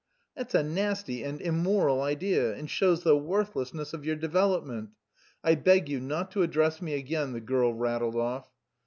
[0.35, 4.89] "That's a nasty and immoral idea and shows the worthlessness of your development.
[5.43, 8.49] I beg you not to address me again," the girl rattled off.